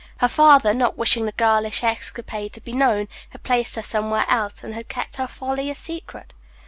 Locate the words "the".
1.27-1.31